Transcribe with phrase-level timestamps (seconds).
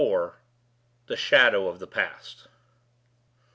[0.03, 0.31] IV.
[1.05, 2.47] THE SHADOW OF THE PAST.